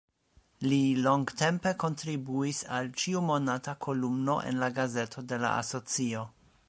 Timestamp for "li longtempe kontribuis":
0.69-2.61